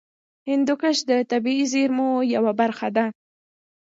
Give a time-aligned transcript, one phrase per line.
[0.49, 3.05] هندوکش د طبیعي زیرمو یوه برخه ده.